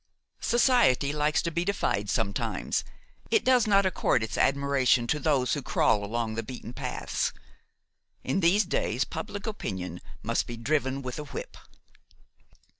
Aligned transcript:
Society 0.39 1.13
likes 1.13 1.43
to 1.43 1.51
be 1.51 1.63
defied 1.63 2.09
sometimes; 2.09 2.83
it 3.29 3.45
does 3.45 3.67
not 3.67 3.85
accord 3.85 4.23
its 4.23 4.35
admiration 4.35 5.05
to 5.05 5.19
those 5.19 5.53
who 5.53 5.61
crawl 5.61 6.03
along 6.03 6.33
the 6.33 6.41
beaten 6.41 6.73
paths. 6.73 7.31
In 8.23 8.39
these 8.39 8.65
days 8.65 9.03
public 9.03 9.45
opinion 9.45 10.01
must 10.23 10.47
be 10.47 10.57
driven 10.57 11.03
with 11.03 11.19
a 11.19 11.25
whip." 11.25 11.55